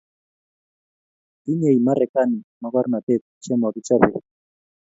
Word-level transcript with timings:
tinyei 1.43 1.79
Marekani 1.87 2.39
mokornotet 2.61 3.23
chemo 3.43 3.67
kichobei 3.73 4.15